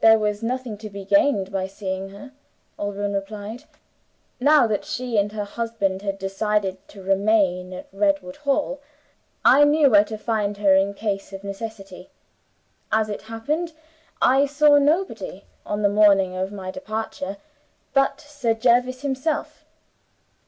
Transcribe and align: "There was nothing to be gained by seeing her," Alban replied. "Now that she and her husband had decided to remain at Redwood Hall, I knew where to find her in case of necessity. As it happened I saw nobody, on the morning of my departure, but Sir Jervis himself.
"There 0.00 0.18
was 0.18 0.42
nothing 0.42 0.76
to 0.78 0.90
be 0.90 1.04
gained 1.04 1.52
by 1.52 1.68
seeing 1.68 2.08
her," 2.08 2.32
Alban 2.76 3.14
replied. 3.14 3.62
"Now 4.40 4.66
that 4.66 4.84
she 4.84 5.16
and 5.16 5.30
her 5.30 5.44
husband 5.44 6.02
had 6.02 6.18
decided 6.18 6.78
to 6.88 7.04
remain 7.04 7.72
at 7.72 7.86
Redwood 7.92 8.34
Hall, 8.38 8.80
I 9.44 9.62
knew 9.62 9.90
where 9.90 10.02
to 10.06 10.18
find 10.18 10.56
her 10.56 10.74
in 10.74 10.92
case 10.92 11.32
of 11.32 11.44
necessity. 11.44 12.10
As 12.90 13.08
it 13.08 13.22
happened 13.30 13.74
I 14.20 14.44
saw 14.44 14.76
nobody, 14.78 15.44
on 15.64 15.82
the 15.82 15.88
morning 15.88 16.34
of 16.34 16.50
my 16.50 16.72
departure, 16.72 17.36
but 17.92 18.20
Sir 18.20 18.54
Jervis 18.54 19.02
himself. 19.02 19.64